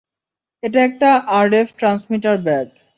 এটা 0.63 0.79
একটা 0.83 1.09
RF 1.39 1.67
transmitter 1.77 2.35
bug. 2.45 2.67